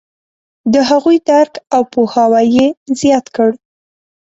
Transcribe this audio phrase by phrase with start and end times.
[0.73, 2.67] د هغوی درک او پوهاوی یې
[3.01, 3.49] زیات کړ.